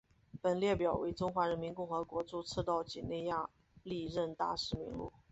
[0.41, 3.51] 本列表为中华人民共和国驻赤道几内亚
[3.83, 5.13] 历任大使名录。